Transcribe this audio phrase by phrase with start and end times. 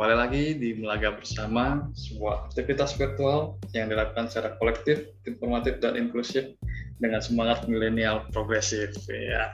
[0.00, 6.56] kembali lagi di Melaga Bersama, sebuah aktivitas virtual yang dilakukan secara kolektif, informatif, dan inklusif
[7.04, 8.96] dengan semangat milenial progresif.
[9.12, 9.52] Ya.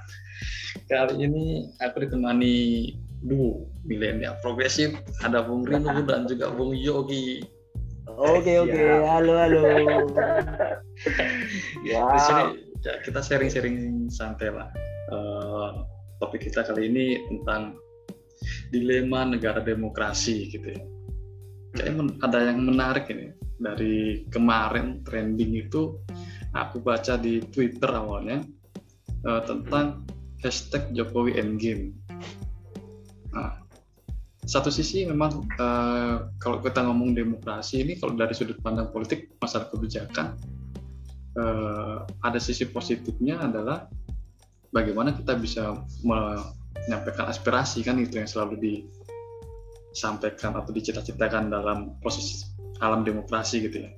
[0.86, 2.94] Kali ini aku ditemani
[3.26, 4.94] duo milenial progresif,
[5.26, 7.42] ada Bung Rino dan juga Bung Yogi.
[8.06, 9.60] Oke oke, halo halo.
[11.82, 12.06] ya.
[12.14, 12.42] Di sini
[12.86, 14.70] ya, kita sharing-sharing santai lah.
[15.10, 15.82] Uh,
[16.22, 17.74] topik kita kali ini tentang
[18.70, 20.82] dilema negara demokrasi gitu ya.
[21.76, 25.96] Kayaknya ada yang menarik ini dari kemarin trending itu
[26.56, 28.40] aku baca di Twitter awalnya
[29.28, 30.04] uh, tentang
[30.40, 31.92] hashtag Jokowi Endgame.
[33.32, 33.60] Nah,
[34.46, 39.68] satu sisi memang uh, kalau kita ngomong demokrasi ini kalau dari sudut pandang politik masalah
[39.68, 40.38] kebijakan
[41.34, 43.90] uh, ada sisi positifnya adalah
[44.70, 45.82] bagaimana kita bisa
[46.86, 48.84] menyampaikan aspirasi kan itu yang selalu
[49.92, 52.52] disampaikan atau dicita-citakan dalam proses
[52.84, 53.90] alam demokrasi gitu ya.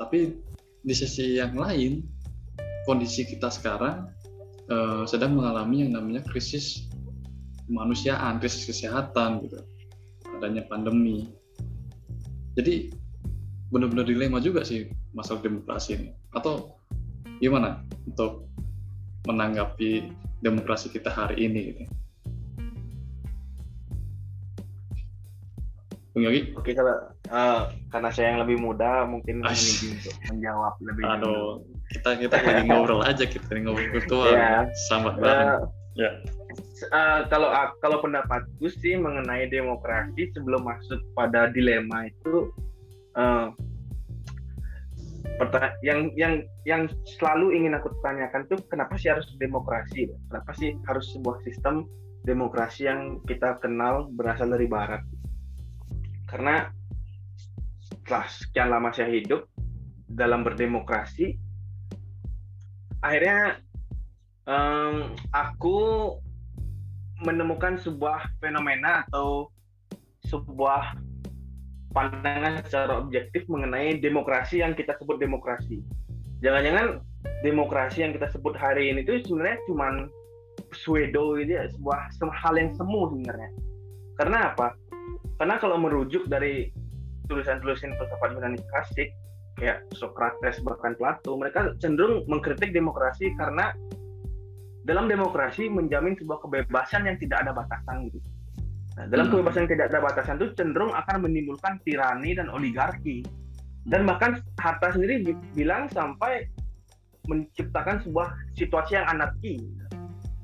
[0.00, 0.34] Tapi
[0.82, 2.02] di sisi yang lain
[2.88, 4.10] kondisi kita sekarang
[4.72, 6.90] uh, sedang mengalami yang namanya krisis
[7.70, 9.62] kemanusiaan, krisis kesehatan gitu,
[10.34, 11.30] adanya pandemi.
[12.58, 12.92] Jadi
[13.72, 16.10] benar-benar dilema juga sih masalah demokrasi ini.
[16.36, 16.76] Atau
[17.40, 18.50] gimana untuk
[19.24, 20.10] menanggapi
[20.42, 21.82] demokrasi kita hari ini gitu.
[26.12, 26.52] Bung Yogi?
[26.60, 31.48] Oke kalau uh, karena saya yang lebih muda mungkin ini untuk menjawab lebih Aduh, dulu.
[31.96, 34.36] kita kita lagi ngobrol aja kita ngobrol virtual
[34.92, 35.48] sama bareng.
[35.56, 35.60] Uh,
[35.96, 36.10] ya.
[36.92, 42.52] Uh, kalau uh, kalau pendapatku sih mengenai demokrasi sebelum masuk pada dilema itu
[43.16, 43.48] uh,
[45.82, 46.86] yang yang yang
[47.18, 50.10] selalu ingin aku tanyakan tuh kenapa sih harus demokrasi?
[50.30, 51.86] Kenapa sih harus sebuah sistem
[52.22, 55.02] demokrasi yang kita kenal berasal dari barat?
[56.30, 56.70] Karena
[57.82, 59.46] setelah sekian lama saya hidup
[60.06, 61.36] dalam berdemokrasi,
[63.02, 63.58] akhirnya
[64.46, 65.78] um, aku
[67.22, 69.50] menemukan sebuah fenomena atau
[70.26, 70.98] sebuah
[71.92, 75.84] pandangan secara objektif mengenai demokrasi yang kita sebut demokrasi.
[76.42, 77.04] Jangan-jangan
[77.46, 80.10] demokrasi yang kita sebut hari ini itu sebenarnya cuma
[80.72, 83.50] pseudo gitu ya, sebuah hal yang semu sebenarnya.
[84.18, 84.74] Karena apa?
[85.38, 86.72] Karena kalau merujuk dari
[87.30, 89.14] tulisan-tulisan filsafat Yunani klasik
[89.60, 93.70] kayak Socrates bahkan Plato, mereka cenderung mengkritik demokrasi karena
[94.82, 98.31] dalam demokrasi menjamin sebuah kebebasan yang tidak ada batasan gitu
[98.92, 99.32] Nah, dalam hmm.
[99.40, 103.24] kebebasan yang tidak ada batasan itu cenderung akan menimbulkan tirani dan oligarki.
[103.82, 106.46] Dan bahkan Hatta sendiri bilang sampai
[107.26, 109.58] menciptakan sebuah situasi yang anarki.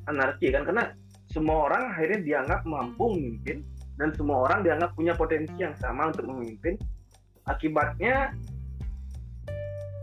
[0.09, 0.91] Anarki kan karena
[1.29, 3.61] semua orang akhirnya dianggap mampu memimpin
[4.01, 6.75] dan semua orang dianggap punya potensi yang sama untuk memimpin.
[7.47, 8.33] Akibatnya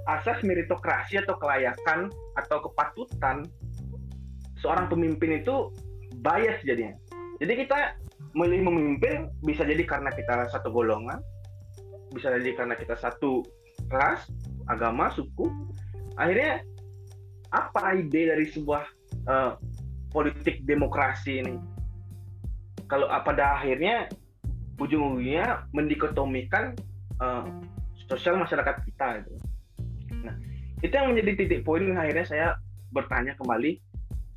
[0.06, 3.42] asas meritokrasi atau kelayakan atau kepatutan
[4.62, 5.74] seorang pemimpin itu
[6.22, 6.94] bias jadinya.
[7.42, 8.05] Jadi kita
[8.36, 11.24] memilih memimpin bisa jadi karena kita satu golongan,
[12.12, 13.48] bisa jadi karena kita satu
[13.88, 14.28] ras,
[14.68, 15.48] agama, suku.
[16.20, 16.60] Akhirnya
[17.56, 18.84] apa ide dari sebuah
[19.32, 19.56] uh,
[20.12, 21.56] politik demokrasi ini?
[22.92, 24.12] Kalau pada akhirnya
[24.76, 26.76] ujung-ujungnya mendikotomikan
[27.24, 27.48] uh,
[28.12, 29.34] sosial masyarakat kita itu.
[30.22, 30.36] Nah,
[30.84, 32.48] itu yang menjadi titik poin akhirnya saya
[32.92, 33.80] bertanya kembali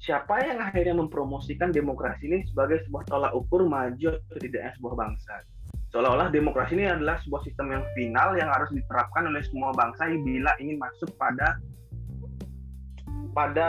[0.09, 5.45] siapa yang akhirnya mempromosikan demokrasi ini sebagai sebuah tolak ukur maju atau tidaknya sebuah bangsa.
[5.93, 10.57] Seolah-olah demokrasi ini adalah sebuah sistem yang final yang harus diterapkan oleh semua bangsa bila
[10.57, 11.61] ingin masuk pada
[13.37, 13.69] pada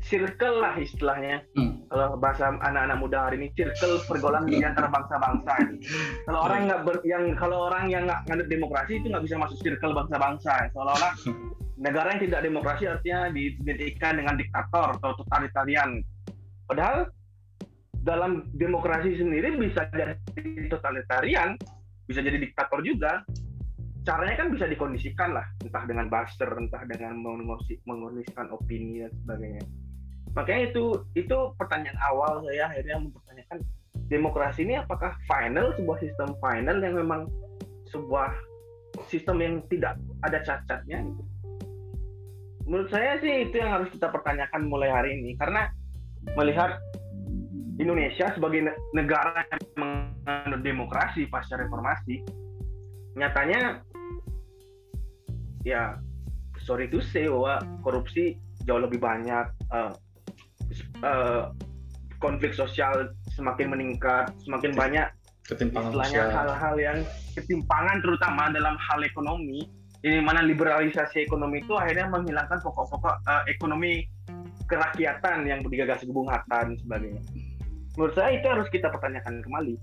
[0.00, 1.44] circle lah istilahnya.
[1.56, 1.84] Hmm.
[1.92, 5.52] Kalau bahasa anak-anak muda hari ini circle pergaulan di antara bangsa-bangsa.
[6.24, 9.92] Kalau orang nggak yang kalau orang yang nggak nganut demokrasi itu nggak bisa masuk circle
[9.92, 10.72] bangsa-bangsa.
[10.72, 11.12] Seolah-olah
[11.78, 16.02] negara yang tidak demokrasi artinya diidentikan dengan diktator atau totalitarian.
[16.66, 17.08] Padahal
[18.02, 20.18] dalam demokrasi sendiri bisa jadi
[20.68, 21.54] totalitarian,
[22.10, 23.22] bisa jadi diktator juga.
[24.06, 27.20] Caranya kan bisa dikondisikan lah, entah dengan buzzer, entah dengan
[27.84, 29.64] mengkondisikan opini dan sebagainya.
[30.32, 33.58] Makanya itu itu pertanyaan awal saya akhirnya mempertanyakan
[34.08, 37.28] demokrasi ini apakah final sebuah sistem final yang memang
[37.92, 38.32] sebuah
[39.12, 41.22] sistem yang tidak ada cacatnya gitu
[42.68, 45.34] menurut saya sih itu yang harus kita pertanyakan mulai hari ini.
[45.40, 45.72] Karena
[46.36, 46.76] melihat
[47.78, 52.26] Indonesia sebagai negara yang menganut demokrasi pasca reformasi
[53.18, 53.82] nyatanya
[55.66, 55.98] ya
[56.62, 59.94] sorry to say bahwa korupsi jauh lebih banyak uh,
[61.02, 61.50] uh,
[62.18, 65.06] konflik sosial semakin meningkat semakin banyak
[65.46, 66.98] ketimpangan istilahnya hal-hal yang
[67.34, 69.70] ketimpangan terutama dalam hal ekonomi
[70.06, 74.06] ini mana liberalisasi ekonomi itu akhirnya menghilangkan pokok-pokok uh, ekonomi
[74.70, 77.22] kerakyatan yang digagas Bung Hatta dan sebagainya.
[77.98, 79.74] Menurut saya itu harus kita pertanyakan kembali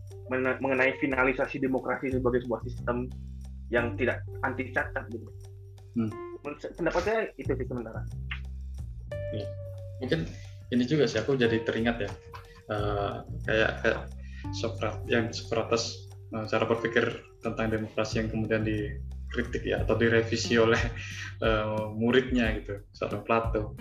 [0.63, 3.11] mengenai finalisasi demokrasi sebagai sebuah sistem
[3.67, 5.27] yang tidak anti cacat gitu.
[5.99, 6.11] Hmm.
[6.79, 7.99] Pendapat saya itu sih sementara.
[9.35, 9.45] Ya.
[9.99, 10.31] Mungkin
[10.71, 12.11] ini juga sih aku jadi teringat ya
[12.71, 13.99] uh, kayak kayak
[14.53, 18.61] Sokrat yang Sokrates uh, cara berpikir tentang demokrasi yang kemudian
[19.35, 20.79] dikritik ya atau direvisi oleh
[21.43, 23.75] uh, muridnya gitu seorang Plato.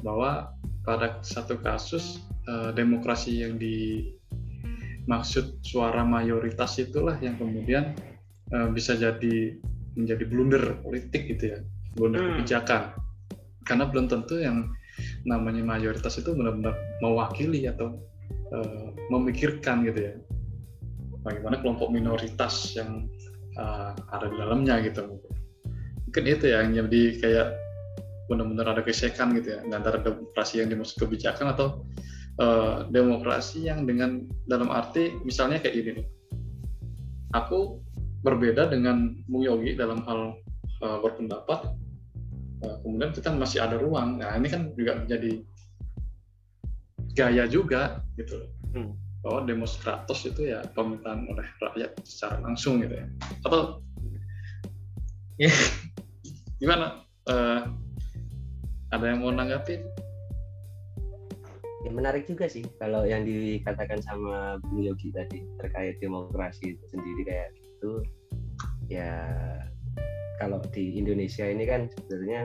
[0.00, 0.56] Bahwa
[0.88, 7.92] pada satu kasus uh, demokrasi yang dimaksud suara mayoritas itulah yang kemudian
[8.56, 9.60] uh, bisa jadi
[9.92, 11.58] menjadi blunder politik gitu ya
[11.92, 12.28] blunder hmm.
[12.40, 12.96] kebijakan.
[13.68, 14.72] Karena belum tentu yang
[15.28, 16.72] namanya mayoritas itu benar-benar
[17.04, 18.00] mewakili atau
[18.56, 20.16] uh, memikirkan gitu ya.
[21.20, 23.04] Bagaimana kelompok minoritas yang
[23.58, 25.18] uh, ada di dalamnya gitu.
[26.08, 27.48] Mungkin itu ya yang jadi kayak
[28.28, 31.84] benar-benar ada gesekan gitu ya antara demokrasi yang dimaksud kebijakan atau
[32.40, 36.06] uh, demokrasi yang dengan dalam arti misalnya kayak ini nih.
[37.36, 37.84] Aku
[38.24, 40.40] berbeda dengan Bung Yogi dalam hal
[40.80, 41.76] uh, berpendapat
[42.64, 44.16] uh, kemudian kita masih ada ruang.
[44.20, 45.44] Nah ini kan juga menjadi
[47.16, 48.48] gaya juga gitu.
[48.72, 48.94] Hmm.
[49.24, 53.06] Bahwa demonstratos itu ya pemerintahan oleh rakyat secara langsung gitu ya.
[53.44, 53.82] Atau
[55.38, 55.50] ya,
[56.62, 57.04] gimana?
[57.28, 57.76] Uh,
[58.88, 59.84] ada yang mau nanggapin
[61.86, 67.22] ya menarik juga sih kalau yang dikatakan sama Bung Yogi tadi terkait demokrasi itu sendiri
[67.24, 68.02] kayak gitu.
[68.92, 69.24] Ya
[70.42, 72.44] kalau di Indonesia ini kan sebenarnya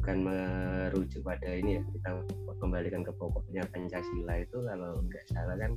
[0.00, 2.10] bukan merujuk pada ini ya kita
[2.56, 5.72] kembalikan ke pokoknya Pancasila itu kalau nggak salah kan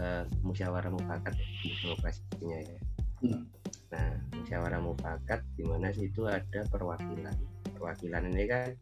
[0.00, 1.36] uh, musyawarah mufakat
[1.84, 2.80] demokrasinya ya.
[3.16, 3.48] Hmm.
[3.92, 7.36] nah musyawarah mufakat di mana situ ada perwakilan.
[7.76, 8.72] Perwakilan ini kan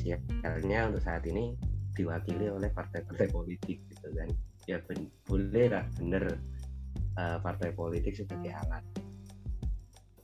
[0.00, 1.52] sialnya untuk saat ini
[1.92, 4.32] diwakili oleh partai-partai politik gitu kan.
[4.64, 6.40] Ya ben, boleh lah bener
[7.20, 8.84] uh, partai politik sebagai alat.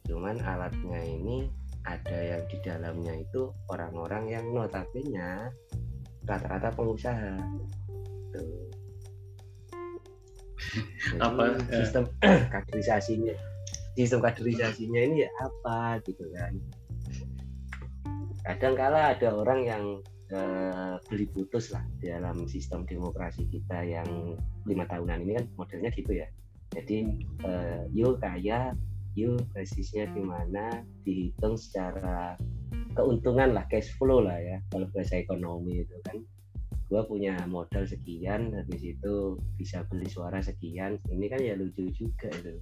[0.09, 1.53] Cuman alatnya ini
[1.87, 5.55] ada yang di dalamnya itu orang-orang yang notabene
[6.27, 7.39] rata-rata pengusaha.
[8.35, 8.67] Tuh.
[11.23, 12.05] Apa sistem
[12.53, 13.57] kaderisasinya
[13.97, 16.53] sistem kaderisasinya ini ya apa gitu kan.
[18.45, 19.85] Kadang kala ada orang yang
[20.31, 24.37] uh, beli putus lah dalam sistem demokrasi kita yang
[24.69, 26.29] lima tahunan ini kan modelnya gitu ya.
[26.77, 27.09] Jadi
[27.43, 28.77] uh, yuk kaya
[29.17, 32.37] yuk basisnya di mana dihitung secara
[32.93, 34.61] keuntungan lah cash flow lah ya.
[34.69, 36.21] Kalau bahasa ekonomi itu kan
[36.87, 42.29] gue punya modal sekian habis itu bisa beli suara sekian ini kan ya lucu juga
[42.31, 42.55] itu.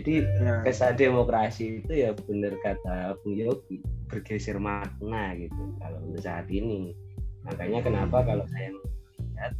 [0.00, 0.64] Jadi ya.
[0.64, 6.96] kesan demokrasi itu ya benar kata Bung Yogi bergeser makna gitu kalau untuk saat ini.
[7.44, 9.52] Makanya kenapa kalau saya melihat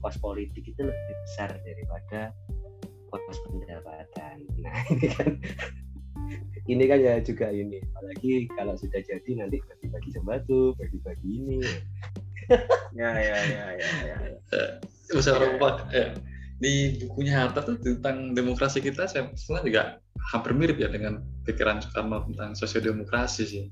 [0.00, 2.30] kos politik itu lebih besar daripada
[3.18, 5.30] kos pendapatan nah ini kan
[6.70, 11.58] ini kan ya juga ini apalagi kalau sudah jadi nanti bagi-bagi sembako bagi-bagi ini
[12.98, 14.64] ya ya ya ya ya, ya.
[15.10, 15.38] Usah
[15.90, 16.14] ya
[16.60, 19.82] di bukunya Hatta tuh tentang demokrasi kita saya sebenarnya juga
[20.28, 23.64] hampir mirip ya dengan pikiran Soekarno tentang sosiodemokrasi sih.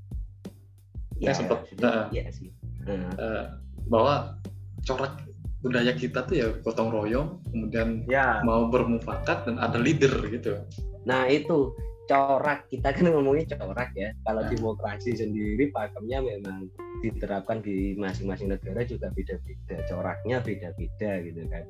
[1.21, 1.69] Ya, saya sempat
[2.09, 2.49] ya, ya sih.
[2.89, 3.61] Uh,
[3.93, 4.41] bahwa
[4.81, 5.28] corak
[5.59, 8.39] budaya kita tuh ya gotong royong, kemudian ya.
[8.47, 10.59] mau bermufakat dan ada leader gitu.
[11.03, 11.75] Nah itu
[12.07, 14.15] corak kita kan ngomongin corak ya.
[14.23, 14.49] Kalau nah.
[14.49, 16.71] demokrasi sendiri pakemnya memang
[17.03, 21.63] diterapkan di masing-masing negara juga beda-beda, coraknya beda-beda gitu kan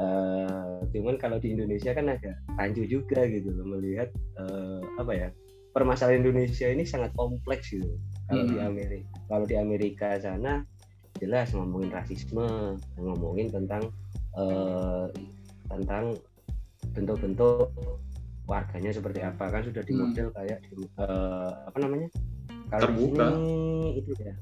[0.00, 4.08] uh, cuman kalau di Indonesia kan agak rancu juga gitu loh melihat
[4.40, 5.28] uh, apa ya
[5.72, 7.96] permasalahan Indonesia ini sangat kompleks gitu
[8.28, 8.52] kalau hmm.
[8.52, 10.64] di Amerika kalau di Amerika sana
[11.18, 13.90] jelas ngomongin rasisme ngomongin tentang
[14.36, 15.08] uh,
[15.66, 16.16] tentang
[16.94, 17.72] bentuk-bentuk
[18.46, 20.36] warganya seperti apa kan sudah dimodel hmm.
[20.38, 22.08] kayak di, uh, apa namanya
[22.70, 23.56] kalau terbuka ini
[23.98, 24.34] itu ya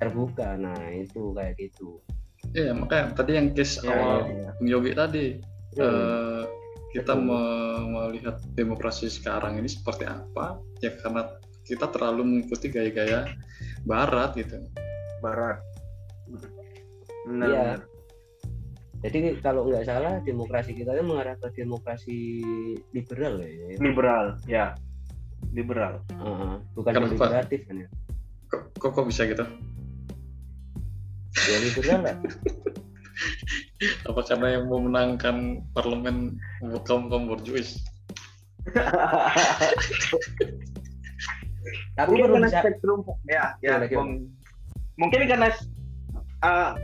[0.00, 2.00] terbuka nah itu kayak gitu
[2.50, 4.50] Iya, makanya tadi yang case ya, awal ya, ya.
[4.74, 5.24] Yogi tadi
[5.78, 6.42] ya, uh,
[6.90, 11.30] kita melihat demokrasi sekarang ini seperti apa ya karena
[11.62, 13.30] kita terlalu mengikuti gaya-gaya
[13.86, 14.66] Barat gitu.
[15.22, 15.62] Barat.
[17.30, 17.84] Iya.
[19.00, 22.44] Jadi kalau nggak salah demokrasi kita itu mengarah ke demokrasi
[22.92, 23.76] liberal ya.
[23.80, 24.66] Liberal, ya.
[25.56, 26.04] Liberal.
[26.20, 26.54] Uh -huh.
[26.76, 27.88] Bukan demokratif kan ya.
[28.52, 29.44] Kok, kok, kok bisa gitu?
[31.30, 32.16] ya liberal lah
[34.12, 36.36] Apa karena yang memenangkan parlemen
[36.84, 37.80] kaum kaum borjuis?
[41.96, 43.80] Tapi karena bisa spektrum ya ya?
[43.88, 44.28] Bung.
[45.00, 45.48] mungkin karena
[46.44, 46.76] uh,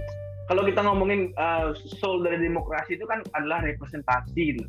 [0.46, 4.64] kalau kita ngomongin uh, soul dari demokrasi itu kan adalah representasi gitu.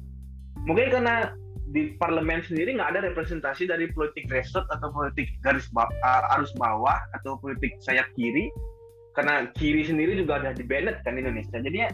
[0.65, 1.31] mungkin karena
[1.71, 6.55] di parlemen sendiri nggak ada representasi dari politik resort atau politik garis ba- uh, arus
[6.55, 8.47] bawah atau politik sayap kiri.
[9.17, 11.57] Karena kiri sendiri juga ada di banned kan Indonesia.
[11.57, 11.89] Jadi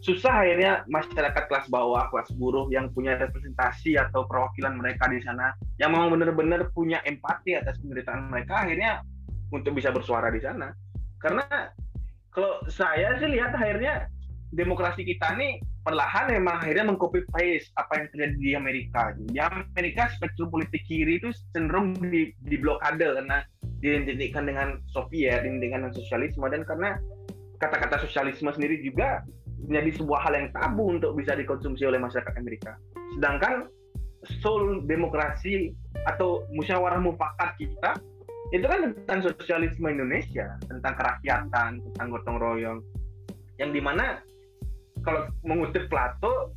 [0.00, 5.52] susah akhirnya masyarakat kelas bawah kelas buruh yang punya representasi atau perwakilan mereka di sana
[5.80, 9.04] yang memang benar-benar punya empati atas penderitaan mereka akhirnya
[9.52, 10.72] untuk bisa bersuara di sana.
[11.20, 11.70] Karena
[12.36, 14.12] kalau saya sih lihat akhirnya
[14.52, 20.12] demokrasi kita nih perlahan memang akhirnya mengcopy paste apa yang terjadi di Amerika di Amerika
[20.12, 23.40] spektrum politik kiri itu cenderung di, di blokade karena
[23.80, 27.00] diidentikan dengan Soviet diidentikan dengan sosialisme dan karena
[27.56, 29.24] kata-kata sosialisme sendiri juga
[29.64, 32.76] menjadi sebuah hal yang tabu untuk bisa dikonsumsi oleh masyarakat Amerika.
[33.16, 33.72] Sedangkan
[34.44, 35.72] soul demokrasi
[36.04, 37.96] atau musyawarah mufakat kita
[38.54, 42.78] itu kan tentang sosialisme Indonesia, tentang kerakyatan, tentang gotong royong,
[43.58, 44.22] yang di mana
[45.02, 46.54] kalau mengutip Plato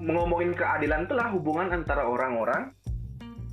[0.00, 2.72] ngomongin keadilan itulah hubungan antara orang-orang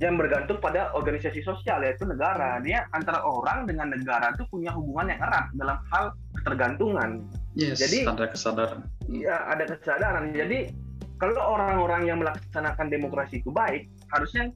[0.02, 2.58] yang bergantung pada organisasi sosial yaitu negara.
[2.60, 6.04] Dia antara orang dengan negara itu punya hubungan yang erat dalam hal
[6.42, 7.10] ketergantungan.
[7.54, 8.80] Yes, Jadi- ada kesadaran.
[9.06, 10.34] Ya, ada kesadaran.
[10.34, 10.74] Jadi
[11.22, 14.50] kalau orang-orang yang melaksanakan demokrasi itu baik, harusnya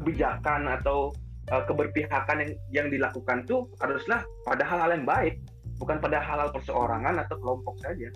[0.00, 1.12] kebijakan atau
[1.50, 5.34] uh, keberpihakan yang yang dilakukan itu haruslah pada hal-hal yang baik,
[5.78, 8.08] bukan pada hal-hal perseorangan atau kelompok saja.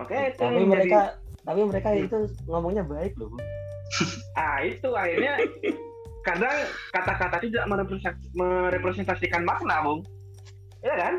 [0.00, 2.04] Makanya itu tapi mereka jadi- tapi mereka Hmm.
[2.06, 3.30] itu ngomongnya baik loh.
[4.40, 5.36] Ah itu akhirnya
[6.24, 6.56] kadang
[6.94, 10.00] kata-kata itu tidak merepresentasi- merepresentasikan makna, Bung.
[10.80, 11.14] Iya kan?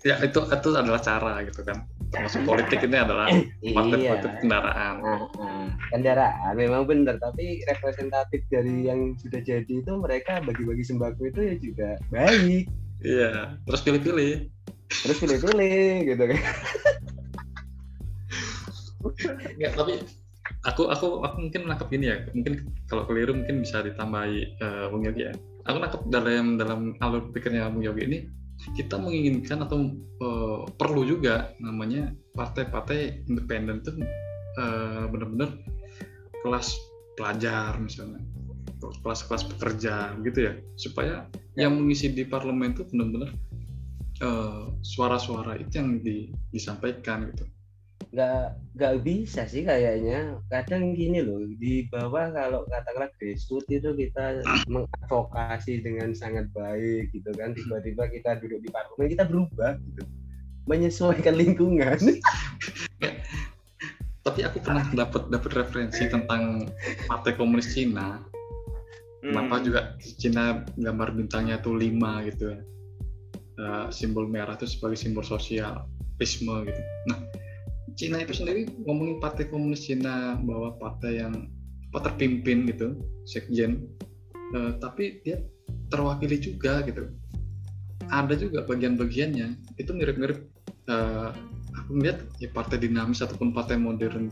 [0.00, 1.82] Ya itu itu adalah cara gitu kan.
[2.08, 3.26] Termasuk politik ini adalah
[3.60, 3.74] Iya.
[3.74, 4.94] partai-partai kendaraan.
[5.90, 11.54] Kendaraan memang benar tapi representatif dari yang sudah jadi itu mereka bagi-bagi sembako itu ya
[11.58, 12.64] juga baik
[12.98, 14.50] Iya, terus pilih-pilih.
[14.88, 15.78] terus pilih-pilih
[16.08, 16.40] gitu kan
[19.54, 19.92] Enggak, tapi
[20.64, 22.16] aku aku aku mungkin nangkep ini ya.
[22.32, 22.52] Mungkin
[22.86, 25.32] kalau keliru mungkin bisa ditambahi eh, Bung Yogi ya.
[25.68, 28.18] Aku nangkep dalam dalam alur pikirnya Bung Yogi ini
[28.76, 33.92] kita menginginkan atau eh, perlu juga namanya partai-partai independen itu
[34.58, 35.56] eh, benar-benar
[36.44, 36.74] kelas
[37.18, 38.22] pelajar misalnya
[38.78, 41.26] kelas-kelas pekerja gitu ya supaya
[41.58, 43.30] yang mengisi di parlemen itu benar-benar
[44.22, 47.44] eh, suara-suara itu yang di- disampaikan gitu
[48.08, 48.44] nggak
[48.76, 50.40] nggak bisa sih kayaknya.
[50.48, 57.30] Kadang gini loh di bawah kalau katakanlah grassroots itu kita mengadvokasi dengan sangat baik gitu
[57.36, 57.52] kan.
[57.52, 60.02] Tiba-tiba kita duduk di parlemen kita berubah gitu.
[60.68, 61.98] Menyesuaikan lingkungan.
[64.24, 66.68] Tapi aku pernah dapat dapat referensi tentang
[67.08, 68.20] partai komunis Cina.
[69.24, 69.64] Kenapa Hmm.
[69.64, 72.52] juga Cina gambar bintangnya tuh lima gitu.
[72.54, 72.60] Ya
[73.58, 75.82] Eh, simbol merah itu sebagai simbol sosial
[76.14, 76.78] pisme gitu.
[77.10, 77.18] Nah
[77.98, 81.50] Cina itu sendiri ngomongin partai komunis Cina bahwa partai yang
[81.90, 82.94] apa terpimpin gitu
[83.26, 83.90] sekjen.
[84.54, 85.42] Eh, tapi dia
[85.90, 87.10] terwakili juga gitu.
[88.06, 89.74] Ada juga bagian-bagiannya.
[89.82, 90.46] Itu mirip-mirip
[90.86, 91.30] eh,
[91.74, 94.30] aku melihat ya partai dinamis ataupun partai modern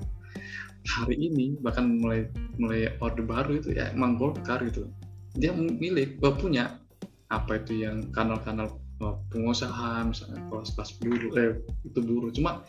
[0.87, 2.31] hari ini bahkan mulai
[2.63, 4.87] mulai orde baru itu ya emang Golkar gitu.
[5.35, 6.79] Dia milik eh, punya
[7.35, 8.79] apa itu yang kanal-kanal
[9.29, 12.31] pengusaha misalnya kelas-kelas buruh eh itu buruh.
[12.31, 12.63] Cuma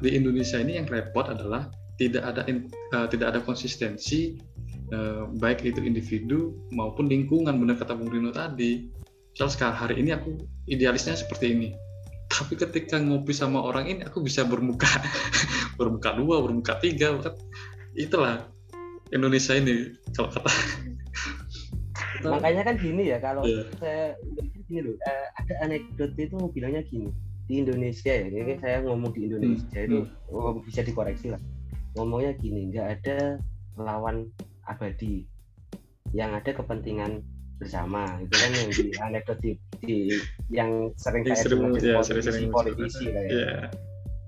[0.00, 1.68] di Indonesia ini yang repot adalah
[2.00, 4.40] tidak ada in- eh, tidak ada konsistensi
[4.90, 8.88] eh, baik itu individu maupun lingkungan benar kata Bung Rino tadi.
[9.30, 10.34] Misal sekarang hari ini aku
[10.66, 11.68] idealisnya seperti ini.
[12.26, 14.86] Tapi ketika ngopi sama orang ini aku bisa bermuka
[15.78, 17.34] bermuka dua bermuka tiga bahkan
[17.94, 18.48] itulah
[19.14, 20.50] Indonesia ini kalau kata.
[22.20, 23.64] Makanya kan gini ya kalau Iya.
[23.80, 24.04] saya
[24.68, 27.10] gini loh eh, ada anekdot itu bilangnya gini
[27.50, 29.98] di Indonesia ya ini saya ngomong di Indonesia Hmm, itu
[30.30, 31.42] oh, bisa dikoreksi lah
[31.98, 33.18] ngomongnya gini nggak ada
[33.74, 34.30] lawan
[34.70, 35.26] abadi
[36.14, 37.26] yang ada kepentingan
[37.58, 39.52] bersama itu kan yang di anekdot di,
[39.82, 43.34] di- yang sering saya dengar ya, politisi politisi lah ya.
[43.34, 43.54] ya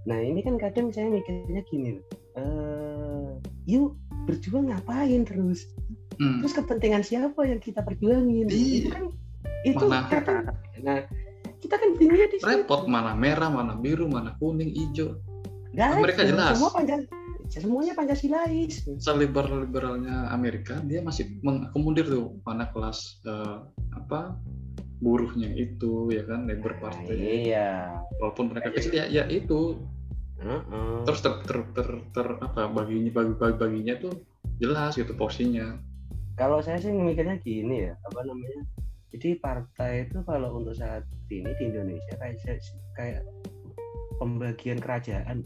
[0.02, 2.02] Nah ini kan kadang saya mikirnya gini
[2.35, 3.31] eh
[3.71, 3.95] yuk
[4.26, 5.71] berjuang ngapain terus?
[6.19, 6.43] Hmm.
[6.43, 8.50] Terus kepentingan siapa yang kita perjuangin?
[8.50, 8.83] Iya.
[8.83, 9.05] Itu kan
[9.62, 10.50] itu kadang-
[10.83, 10.99] nah
[11.73, 12.45] kita kan di situ.
[12.45, 15.17] repot mana merah mana biru mana kuning hijau
[15.73, 16.29] Nggak Mereka ada.
[16.29, 16.52] jelas.
[16.61, 17.00] Semua pancas
[17.49, 18.75] semuanya pancasilais.
[19.00, 23.57] seliber liberalnya Amerika dia masih mengakomodir tuh mana kelas eh,
[23.93, 24.37] apa
[25.00, 27.12] buruhnya itu ya kan labor party
[27.49, 29.81] iya walaupun mereka kecil ya ya itu
[30.41, 31.05] Heeh.
[31.05, 34.14] terus ter, ter, ter, ter- apa baginya bagi, bagi baginya tuh
[34.57, 35.76] jelas gitu porsinya
[36.41, 38.61] kalau saya sih mikirnya gini ya apa namanya
[39.12, 42.40] jadi partai itu kalau untuk saat ini di Indonesia kayak
[42.95, 43.23] kayak
[44.16, 45.45] pembagian kerajaan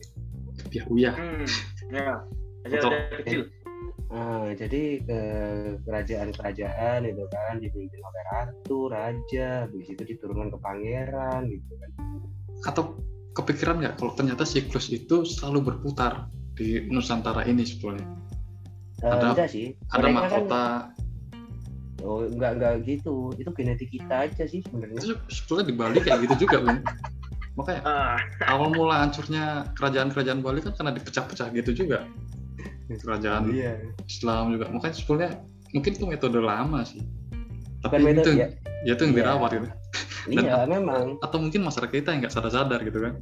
[0.71, 1.47] ya uyah Hmm,
[1.91, 2.23] ya.
[2.65, 2.93] Betul.
[3.23, 3.43] kecil.
[4.07, 11.43] Nah, jadi eh, kerajaan-kerajaan itu kan dipimpin oleh ratu, raja, habis itu diturunkan ke pangeran
[11.47, 11.91] gitu kan.
[12.65, 12.97] atau
[13.33, 18.07] kepikiran nggak kalau ternyata siklus itu selalu berputar di Nusantara ini sebetulnya
[18.97, 19.77] Eh, Ada- sih.
[19.93, 20.63] ada Mereka kan- mahkota
[22.07, 23.35] oh, enggak enggak gitu.
[23.35, 25.19] Itu genetik kita aja sih sebenarnya.
[25.27, 26.81] sebetulnya di Bali kayak gitu juga bung
[27.57, 32.05] makanya Ah, awal mula hancurnya kerajaan-kerajaan Bali kan karena dipecah-pecah gitu juga
[33.01, 33.81] kerajaan Iya.
[34.05, 35.31] Islam juga makanya sebetulnya
[35.73, 37.01] mungkin itu metode lama sih
[37.81, 38.49] Bukan tapi metode itu ya.
[38.85, 39.21] ya itu yang Iya.
[39.25, 39.69] dirawat gitu
[40.27, 41.17] Iya, memang.
[41.19, 43.15] atau mungkin masyarakat kita yang nggak sadar-sadar gitu kan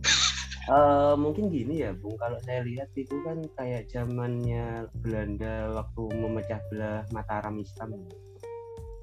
[0.65, 2.17] Eh, mungkin gini ya, Bung.
[2.17, 7.93] Kalau saya lihat itu kan kayak zamannya Belanda waktu memecah belah Mataram Islam,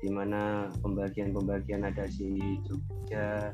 [0.01, 3.53] di mana pembagian-pembagian ada si Jogja,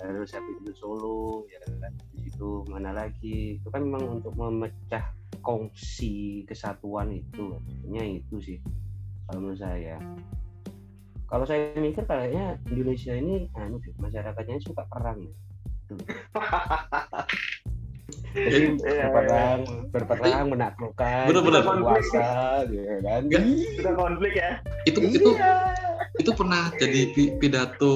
[0.00, 1.92] terus habis itu Solo, ya kan.
[2.16, 3.60] Di situ mana lagi?
[3.60, 5.12] Itu kan memang untuk memecah
[5.44, 8.58] kongsi kesatuan itu, artinya itu sih.
[9.28, 10.00] Kalau menurut saya.
[11.30, 15.22] Kalau saya mikir kayaknya Indonesia ini, anu masyarakatnya suka perang.
[15.22, 15.32] ya.
[18.30, 19.60] Jadi Iya, berperang,
[19.90, 21.62] berperang menaklukkan, Bener-bener.
[21.62, 22.28] berkuasa,
[22.70, 23.22] gitu kan?
[23.74, 24.50] Sudah konflik ya.
[24.82, 25.52] itu itu Iya.
[26.16, 27.92] itu pernah jadi pi- pidato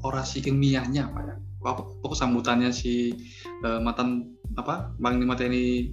[0.00, 3.14] orasi ilmiahnya apa ya apa pokok sambutannya si
[3.62, 5.90] eh, mantan apa panglima TNI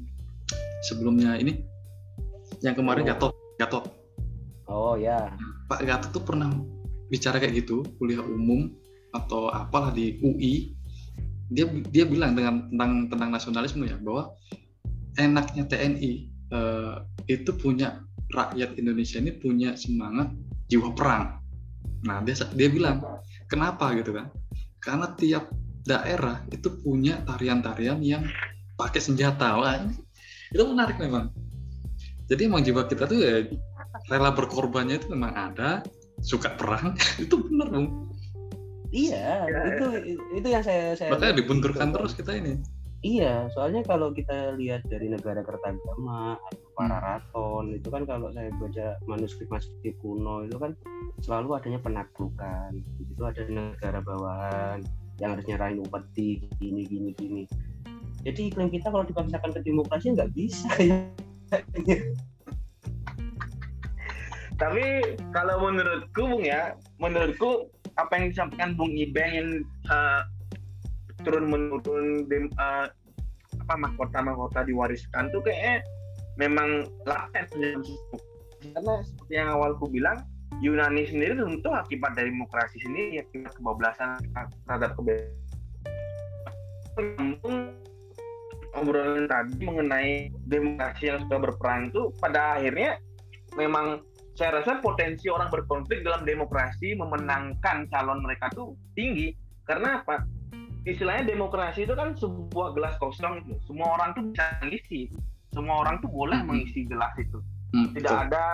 [0.81, 1.61] sebelumnya ini
[2.59, 3.07] yang kemarin Oh.
[3.07, 3.85] Gatot Gatot
[4.65, 5.33] Oh ya,
[5.65, 6.53] Pak Gatot tuh pernah
[7.07, 8.69] bicara kayak gitu kuliah umum
[9.09, 10.77] atau apalah di UI
[11.49, 14.33] dia dia bilang dengan tentang tentang nasionalisme ya bahwa
[15.17, 16.11] enaknya TNI
[16.53, 16.95] eh,
[17.29, 20.29] itu punya rakyat Indonesia ini punya semangat
[20.69, 21.41] jiwa perang.
[22.05, 23.01] Nah dia dia bilang
[23.49, 24.29] kenapa gitu kan?
[24.79, 25.49] Karena tiap
[25.83, 28.23] daerah itu punya tarian-tarian yang
[28.77, 29.57] pakai senjata.
[29.57, 29.81] Wah,
[30.53, 31.33] itu menarik memang.
[32.29, 33.49] Jadi emang jiwa kita tuh ya
[34.07, 35.81] rela berkorbannya itu memang ada,
[36.21, 38.13] suka perang itu benar dong.
[38.91, 39.85] Iya, Ya, itu
[40.33, 41.95] itu yang saya saya Makanya dibenturkan gitu.
[41.99, 42.53] terus kita ini.
[42.99, 46.75] Iya, soalnya kalau kita lihat dari negara Kertagama atau Hmm.
[46.75, 50.75] Pararaton itu kan kalau saya baca manuskrip-manuskrip kuno itu kan
[51.23, 52.71] selalu adanya penaklukan.
[52.99, 54.83] Di situ ada negara bawahan
[55.19, 57.43] yang harus nyerahin upeti gini gini gini.
[58.23, 60.99] Jadi iklim kita kalau dipaksakan ke demokrasi nggak bisa ya.
[64.59, 64.83] Tapi
[65.31, 69.49] kalau menurutku Bung ya, menurutku apa yang disampaikan Bung Ibeng yang
[69.91, 70.21] eh,
[71.27, 72.87] turun menurun dem, eh,
[73.59, 75.83] apa mahkota mahkota diwariskan tuh kayaknya
[76.39, 78.19] memang laten dalam sistem.
[78.59, 80.19] karena seperti yang awal ku bilang
[80.59, 84.19] Yunani sendiri tentu akibat dari demokrasi sendiri akibat kebablasan
[84.67, 85.31] terhadap kebebasan
[88.75, 92.99] obrolan tadi mengenai demokrasi yang sudah berperang itu pada akhirnya
[93.57, 94.03] memang
[94.39, 99.35] saya rasa potensi orang berkonflik dalam demokrasi memenangkan calon mereka tuh tinggi.
[99.67, 100.23] Karena apa?
[100.87, 103.59] Istilahnya demokrasi itu kan sebuah gelas kosong itu.
[103.67, 105.11] Semua orang tuh bisa mengisi.
[105.51, 107.43] Semua orang tuh boleh mengisi gelas itu.
[107.75, 108.25] Hmm, tidak betul.
[108.31, 108.45] ada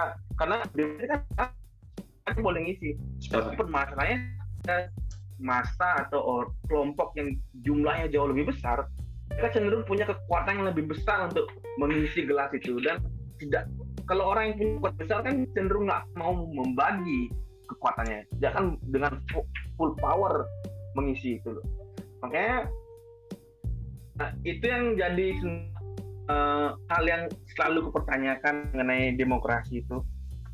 [0.41, 1.21] karena demokrasi kan
[2.25, 2.89] kan boleh ngisi.
[3.29, 4.89] Tapi permasalahannya
[5.37, 8.89] masa atau or- kelompok yang jumlahnya jauh lebih besar
[9.35, 13.03] mereka cenderung punya kekuatan yang lebih besar untuk mengisi gelas itu dan
[13.35, 13.67] tidak
[14.05, 17.33] kalau orang yang punya kekuatan besar kan cenderung nggak mau membagi
[17.65, 18.29] kekuatannya.
[18.37, 20.45] Dia kan dengan fu- full power
[20.93, 21.65] mengisi itu loh.
[22.21, 22.69] Makanya
[24.21, 25.27] nah, itu yang jadi
[26.29, 27.23] eh, hal yang
[27.57, 29.97] selalu kupertanyakan mengenai demokrasi itu.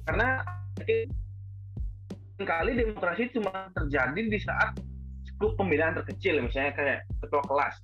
[0.08, 0.42] Karena
[2.42, 4.74] kali demokrasi cuma terjadi di saat
[5.30, 7.76] skup pemilihan terkecil misalnya kayak ketua kelas.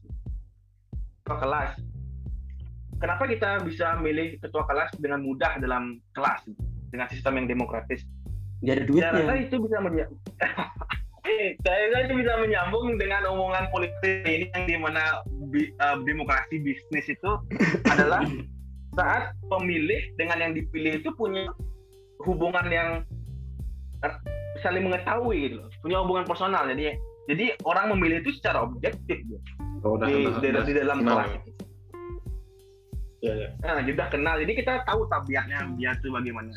[1.21, 1.71] Ketua kelas
[2.97, 6.45] kenapa kita bisa milih ketua kelas dengan mudah dalam kelas
[6.87, 8.01] dengan sistem yang demokratis
[8.57, 9.43] Nggak ada saya rasa duitnya.
[9.43, 10.11] itu bisa menja-
[11.61, 16.55] saya rasa itu bisa menyambung dengan omongan politik ini yang di mana bi- eh, demokrasi
[16.57, 17.31] bisnis itu
[17.93, 18.25] adalah
[18.93, 21.45] saat pemilih dengan yang dipilih itu punya
[22.23, 22.89] hubungan yang
[24.01, 24.21] er-
[24.57, 25.69] saling mengetahui gitu loh.
[25.79, 29.37] punya hubungan personal jadi jadi orang memilih itu secara objektif gitu,
[29.85, 30.63] Oh, di, udah, di, udah.
[30.65, 31.46] di dalam kelas itu.
[33.17, 33.49] Ya, ya.
[33.65, 36.53] Nah, sudah kenal, jadi kita tahu tabiatnya dia tuh bagaimana.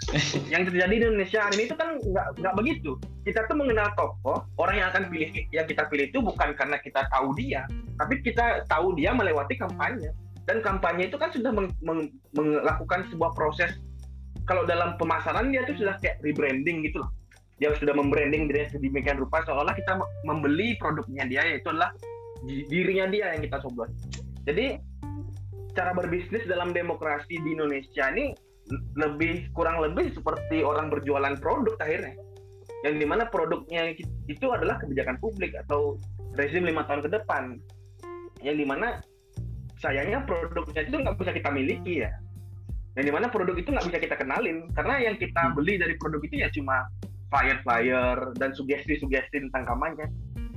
[0.53, 3.01] yang terjadi di Indonesia hari ini itu kan nggak nggak begitu.
[3.25, 7.09] Kita tuh mengenal tokoh, orang yang akan pilih yang kita pilih itu bukan karena kita
[7.09, 7.65] tahu dia,
[7.97, 10.13] tapi kita tahu dia melewati kampanye.
[10.45, 13.81] Dan kampanye itu kan sudah meng- meng- melakukan sebuah proses.
[14.45, 17.09] Kalau dalam pemasaran dia tuh sudah kayak rebranding gitu loh.
[17.57, 19.97] Dia sudah membranding dirinya sedemikian rupa seolah kita
[20.29, 21.93] membeli produknya dia yaitu adalah
[22.45, 23.93] di- dirinya dia yang kita coblos.
[24.49, 24.81] Jadi
[25.75, 28.35] cara berbisnis dalam demokrasi di Indonesia ini
[28.95, 32.15] lebih kurang lebih seperti orang berjualan produk akhirnya.
[32.87, 33.93] Yang di mana produknya
[34.31, 35.99] itu adalah kebijakan publik atau
[36.39, 37.59] rezim lima tahun ke depan.
[38.41, 38.89] Yang di mana
[39.83, 42.13] sayangnya produknya itu nggak bisa kita miliki ya.
[42.97, 44.71] Yang di mana produk itu nggak bisa kita kenalin.
[44.73, 46.89] Karena yang kita beli dari produk itu ya cuma
[47.31, 50.07] flyer-flyer dan sugesti-sugesti tentang kampanye.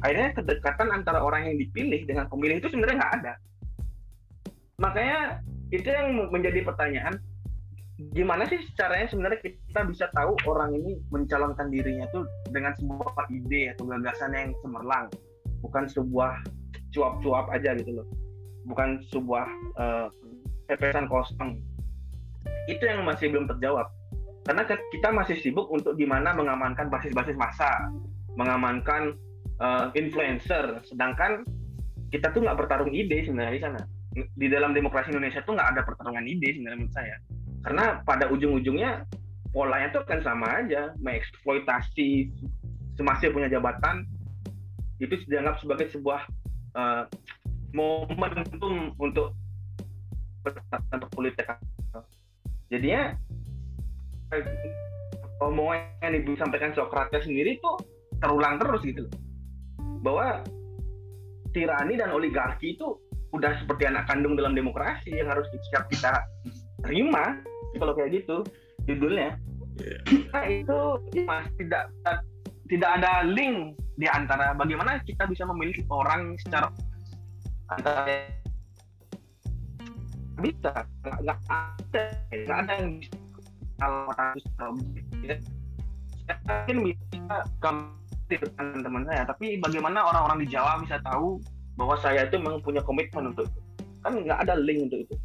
[0.05, 3.33] Akhirnya kedekatan antara orang yang dipilih dengan pemilih itu sebenarnya nggak ada
[4.83, 5.39] makanya
[5.71, 7.15] itu yang menjadi pertanyaan
[8.11, 13.71] gimana sih caranya sebenarnya kita bisa tahu orang ini mencalonkan dirinya tuh dengan sebuah ide
[13.71, 15.07] atau gagasan yang cemerlang?
[15.63, 16.43] Bukan sebuah
[16.91, 18.07] cuap-cuap aja gitu loh.
[18.67, 19.45] Bukan sebuah
[19.79, 20.07] uh,
[20.67, 21.61] pepesan kosong.
[22.67, 23.87] Itu yang masih belum terjawab.
[24.43, 27.87] Karena kita masih sibuk untuk gimana mengamankan basis-basis massa
[28.35, 29.15] mengamankan
[29.63, 30.83] uh, influencer.
[30.83, 31.47] Sedangkan
[32.11, 33.81] kita tuh nggak bertarung ide sebenarnya di sana
[34.13, 37.15] di dalam demokrasi Indonesia tuh nggak ada pertarungan ide sebenarnya menurut saya.
[37.63, 39.07] Karena pada ujung-ujungnya
[39.49, 40.93] polanya tuh akan sama aja.
[41.01, 42.29] Mengeksploitasi
[42.93, 44.05] semasa punya jabatan
[45.01, 46.21] itu dianggap sebagai sebuah
[46.77, 47.03] uh,
[47.73, 49.33] momentum untuk
[51.17, 51.49] politik.
[52.69, 53.17] Jadinya
[55.41, 57.77] omongan yang disampaikan Socrates sendiri tuh
[58.21, 59.05] terulang terus gitu
[60.03, 60.43] bahwa
[61.55, 62.97] tirani dan oligarki itu
[63.33, 66.21] udah seperti anak kandung dalam demokrasi yang harus siap kita
[66.85, 67.41] terima
[67.81, 68.45] kalau kayak gitu
[68.85, 69.33] judulnya.
[69.81, 70.01] Yeah.
[70.29, 70.79] nah itu
[71.25, 71.89] mas tidak
[72.69, 76.69] tidak ada link di antara bagaimana kita bisa memilih orang secara
[77.73, 78.29] antara
[80.37, 80.85] bisa.
[81.01, 83.17] Nggak ada nggak ada yang bisa
[83.81, 84.37] kalau orang
[84.77, 85.37] mungkin
[88.29, 91.37] bisa teman-teman saya tapi bagaimana orang-orang di Jawa bisa tahu
[91.77, 93.59] bahwa saya itu memang punya komitmen untuk itu.
[94.03, 95.15] kan nggak ada link untuk itu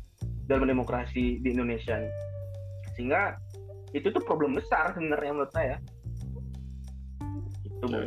[0.48, 2.14] dalam demokrasi di Indonesia nih.
[2.96, 3.36] sehingga
[3.92, 5.76] itu tuh problem besar sebenarnya menurut saya
[7.64, 8.00] itu ya,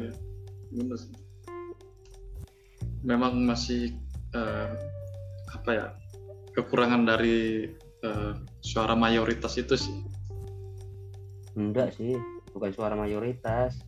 [0.73, 0.97] ya.
[3.01, 3.95] memang masih
[4.35, 4.73] uh,
[5.51, 5.85] apa ya
[6.55, 7.71] kekurangan dari
[8.03, 9.95] uh, suara mayoritas itu sih
[11.55, 12.15] enggak sih
[12.51, 13.79] bukan suara mayoritas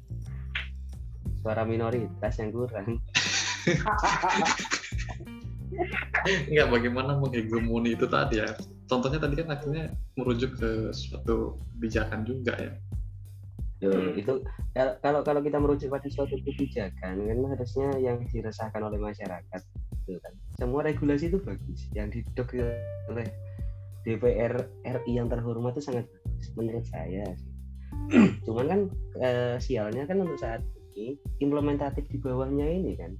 [1.44, 3.00] suara minoritas yang kurang
[6.50, 8.48] Enggak bagaimana menghegemoni itu tadi ya.
[8.86, 12.72] Contohnya tadi kan akhirnya merujuk ke suatu kebijakan juga ya.
[13.84, 14.40] Yo, itu
[15.04, 19.62] kalau kalau kita merujuk pada suatu kebijakan kan harusnya yang dirasakan oleh masyarakat
[20.08, 20.34] gitu kan.
[20.56, 21.92] Semua regulasi itu bagus.
[21.92, 22.56] Yang didok
[23.12, 23.28] oleh
[24.04, 27.28] DPR RI yang terhormat itu sangat bagus menurut saya.
[28.48, 28.80] Cuman kan
[29.20, 33.18] eh, sialnya kan untuk saat ini implementatif di bawahnya ini kan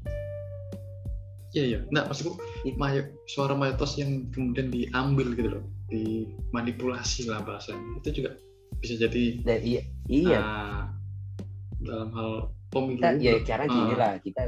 [1.54, 2.34] Iya iya, nggak maksudku
[2.82, 8.42] mayo, suara mayoritas yang kemudian diambil gitu loh, dimanipulasi lah bahasanya itu juga
[8.82, 9.38] bisa jadi.
[9.46, 10.40] Dan iya, iya.
[10.42, 10.84] Uh,
[11.86, 12.30] dalam hal
[12.74, 12.98] pemilu.
[12.98, 14.42] Kita, ya cara uh, gini lah kita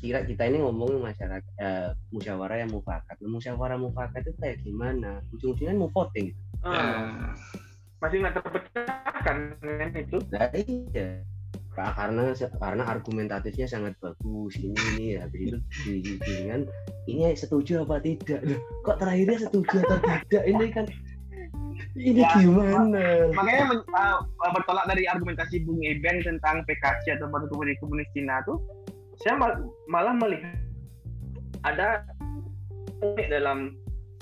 [0.00, 3.20] kira kita ini ngomong masyarakat uh, musyawarah yang mufakat.
[3.20, 5.20] Nah, musyawarah mufakat itu kayak gimana?
[5.36, 6.32] Ujung-ujungnya mau voting.
[6.64, 7.36] Uh,
[8.00, 10.16] masih nggak terpecahkan kan itu.
[10.32, 11.20] Nah, iya
[11.94, 16.66] karena karena argumentatifnya sangat bagus ini ini ya habis itu di, dengan
[17.06, 18.42] ini setuju apa tidak?
[18.82, 20.42] Kok terakhirnya setuju atau tidak?
[20.48, 20.86] Ini kan
[21.94, 23.30] ini ya, gimana?
[23.34, 28.42] makanya men, uh, bertolak dari argumentasi Bung Eben tentang PKC atau Partai Komunis Komunis Cina
[28.42, 28.58] tuh
[29.22, 29.52] saya mal,
[29.90, 30.54] malah melihat
[31.66, 32.02] ada
[33.30, 33.74] dalam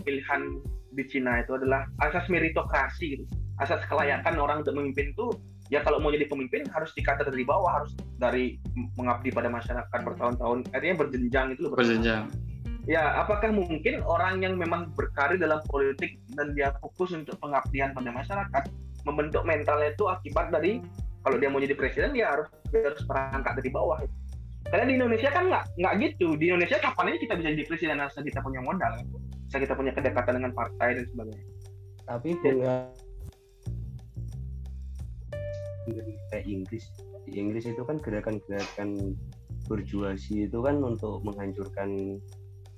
[0.05, 0.61] pilihan
[0.97, 3.25] di Cina itu adalah asas meritokrasi gitu
[3.61, 5.27] asas kelayakan orang untuk memimpin itu
[5.73, 8.59] ya kalau mau jadi pemimpin harus dikata dari bawah harus dari
[8.95, 10.71] mengabdi pada masyarakat bertahun-tahun.
[10.71, 12.31] Artinya berjenjang itu loh berjenjang.
[12.87, 18.15] Ya apakah mungkin orang yang memang berkarir dalam politik dan dia fokus untuk pengabdian pada
[18.15, 18.65] masyarakat
[19.03, 20.79] membentuk mentalnya itu akibat dari
[21.27, 23.99] kalau dia mau jadi presiden dia harus dia harus perangkat dari bawah?
[24.71, 26.39] Karena di Indonesia kan nggak nggak gitu.
[26.39, 29.03] Di Indonesia kapan aja kita bisa jadi presiden asal kita punya modal
[29.47, 31.47] asal kita punya kedekatan dengan partai dan sebagainya.
[32.07, 32.75] Tapi punya
[36.33, 36.85] kayak Inggris.
[37.27, 39.15] Di Inggris itu kan gerakan-gerakan
[39.67, 42.21] berjuasi itu kan untuk menghancurkan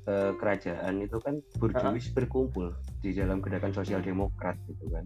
[0.09, 2.73] eh, kerajaan itu kan burjuis berkumpul
[3.05, 5.05] di dalam gerakan sosial demokrat gitu kan.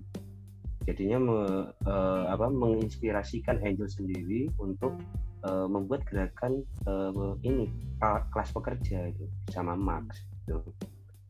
[0.86, 1.40] Jadinya me,
[1.86, 4.98] eh, apa menginspirasikan Angel sendiri untuk
[5.42, 7.66] eh, membuat gerakan eh, ini
[8.02, 10.58] kelas pekerja itu sama Marx gitu.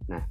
[0.08, 0.24] Nah,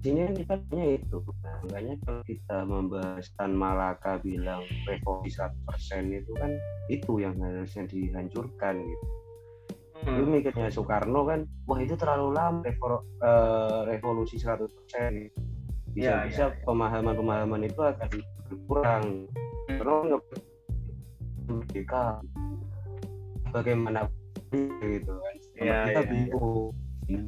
[0.00, 1.16] sini kita punya itu.
[1.44, 6.50] Nah, makanya kalau kita membahas Tan Malaka bilang revolusi 100% itu kan
[6.88, 9.06] itu yang harusnya dihancurkan gitu.
[10.00, 10.32] Lu Hmm.
[10.32, 15.28] mikirnya Soekarno kan, wah itu terlalu lama revo- eh, revolusi 100%.
[15.92, 16.64] Ya, Bisa-bisa ya, ya.
[16.64, 18.10] pemahaman-pemahaman itu akan
[18.48, 19.04] berkurang.
[19.68, 20.22] Terus
[21.50, 22.22] merdeka
[23.50, 24.06] bagaimana
[24.54, 25.34] gitu kan.
[25.58, 26.24] Ya, kita ya,
[27.10, 27.22] ya.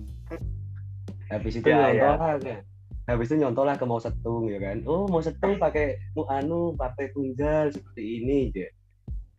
[1.32, 2.12] Habis itu Ya, nyontoh ya.
[2.12, 2.60] lah kan.
[3.02, 4.84] Habis itu nyontoh lah ke mau setung ya kan.
[4.84, 8.68] Oh mau setung pakai mu anu partai tunggal seperti ini dia.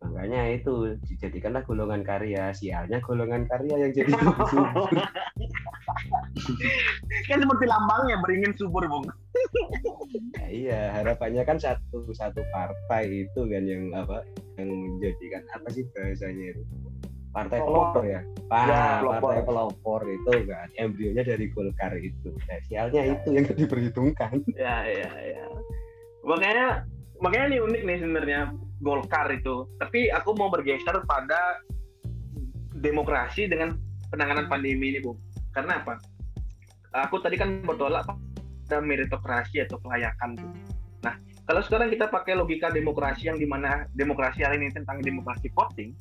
[0.04, 2.52] Makanya itu dijadikanlah golongan karya.
[2.52, 4.10] Sialnya golongan karya yang jadi
[4.50, 4.90] subur.
[7.24, 9.06] kan seperti lambangnya beringin subur bung
[10.34, 14.22] Nah, iya, harapannya kan satu satu partai itu kan yang apa
[14.54, 16.62] yang menjadikan apa sih bahasanya itu?
[17.34, 18.02] Partai Pelopor.
[18.06, 18.20] ya.
[18.46, 19.34] Pak, Ya, pelopor.
[19.34, 22.30] partai pelopor itu kan embrionya dari Golkar itu.
[22.46, 24.38] Nah, sialnya itu yang diperhitungkan.
[24.54, 25.44] ya ya ya
[26.24, 26.86] makanya
[27.20, 28.40] makanya ini unik nih sebenarnya
[28.80, 31.60] Golkar itu tapi aku mau bergeser pada
[32.74, 33.76] demokrasi dengan
[34.08, 35.16] penanganan pandemi ini bu
[35.52, 36.00] karena apa
[36.96, 40.48] aku tadi kan bertolak pada meritokrasi atau kelayakan Bu.
[41.04, 45.52] nah kalau sekarang kita pakai logika demokrasi yang di mana demokrasi hari ini tentang demokrasi
[45.52, 45.92] voting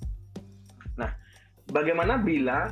[1.71, 2.71] bagaimana bila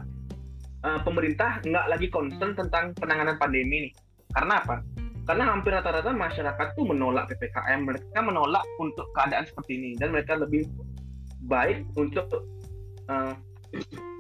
[0.84, 3.92] uh, pemerintah nggak lagi concern tentang penanganan pandemi ini?
[4.32, 4.82] Karena apa?
[5.28, 9.92] Karena hampir rata-rata masyarakat tuh menolak ppkm mereka menolak untuk keadaan seperti ini.
[9.96, 10.66] Dan mereka lebih
[11.46, 12.28] baik untuk
[13.08, 13.34] uh,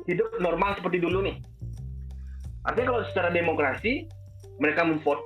[0.06, 1.42] hidup normal seperti dulu nih.
[2.68, 4.06] Artinya kalau secara demokrasi
[4.62, 5.26] mereka memvote